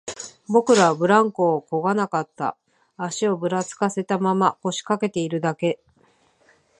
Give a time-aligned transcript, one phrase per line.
[0.47, 2.57] 僕らはブランコをこがなかった、
[2.97, 5.79] 足をぶらつかせたまま、腰掛けているだけ